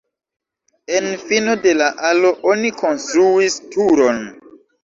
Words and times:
En 0.99 1.05
fino 1.25 1.53
de 1.67 1.75
la 1.83 1.91
alo 2.13 2.33
oni 2.55 2.73
konstruis 2.81 3.63
turon. 3.77 4.27